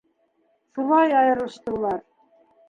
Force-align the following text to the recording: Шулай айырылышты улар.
Шулай 0.77 1.13
айырылышты 1.19 1.75
улар. 1.77 2.01